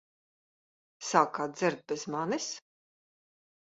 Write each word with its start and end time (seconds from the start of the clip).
Sākāt 1.11 1.55
dzert 1.61 1.87
bez 1.95 2.09
manis? 2.19 2.53